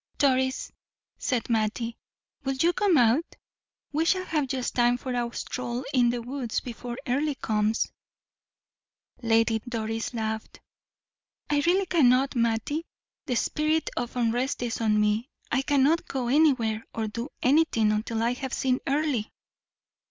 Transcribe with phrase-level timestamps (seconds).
[0.17, 0.71] "Doris,"
[1.19, 1.95] said Mattie,
[2.43, 3.35] "will you come out?
[3.93, 7.91] We shall have just time for a stroll in the woods before Earle comes."
[9.21, 10.59] Lady Doris laughed.
[11.51, 12.87] "I really cannot, Mattie.
[13.27, 18.23] The spirit of unrest is on me, I cannot go anywhere or do anything until
[18.23, 19.25] I have seen Earle."